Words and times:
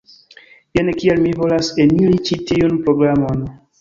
Jen 0.77 0.87
kial 1.01 1.21
mi 1.25 1.33
volas 1.41 1.69
eniri 1.85 2.17
ĉi 2.31 2.39
tiun 2.53 2.81
programon 2.89 3.45